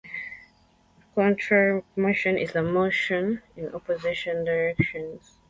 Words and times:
Contrary 1.13 1.83
motion 1.95 2.35
is 2.35 2.55
motion 2.55 3.43
in 3.55 3.69
opposite 3.75 4.17
directions. 4.45 5.37